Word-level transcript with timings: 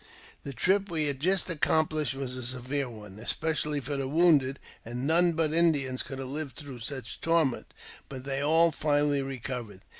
The 0.41 0.51
trip 0.51 0.89
we 0.89 1.05
had 1.05 1.19
just 1.19 1.47
accomplished 1.47 2.15
was 2.15 2.35
a 2.35 2.41
severe 2.41 2.89
one,, 2.89 3.17
|ispecially 3.19 3.83
for 3.83 3.97
the 3.97 4.07
wounded, 4.07 4.57
and 4.83 5.05
none 5.05 5.33
but 5.33 5.53
Indians 5.53 6.01
could 6.01 6.17
have 6.17 6.27
lived 6.29 6.55
through 6.55 6.79
such 6.79 7.21
torment; 7.21 7.71
but 8.09 8.23
they 8.23 8.41
all 8.41 8.71
finally 8.71 9.21
recovered.. 9.21 9.81